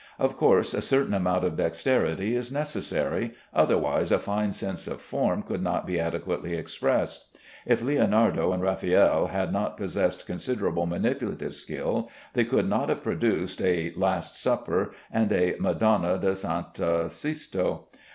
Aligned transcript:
Of 0.17 0.35
course 0.35 0.73
a 0.73 0.81
certain 0.81 1.13
amount 1.13 1.43
of 1.43 1.55
dexterity 1.55 2.35
is 2.35 2.51
necessary, 2.51 3.35
otherwise 3.53 4.11
a 4.11 4.17
fine 4.17 4.51
sense 4.51 4.87
of 4.87 4.99
form 4.99 5.43
could 5.43 5.61
not 5.61 5.85
be 5.85 5.99
adequately 5.99 6.55
expressed. 6.55 7.25
If 7.67 7.83
Leonardo 7.83 8.51
and 8.51 8.63
Raffaelle 8.63 9.27
had 9.27 9.53
not 9.53 9.77
possessed 9.77 10.25
considerable 10.25 10.87
manipulative 10.87 11.53
skill, 11.53 12.09
they 12.33 12.45
could 12.45 12.67
not 12.67 12.89
have 12.89 13.03
produced 13.03 13.61
a 13.61 13.93
"Last 13.95 14.35
Supper" 14.35 14.89
and 15.11 15.31
a 15.31 15.55
"Madonna 15.59 16.17
de 16.17 16.31
S. 16.31 17.13
Sisto." 17.13 17.87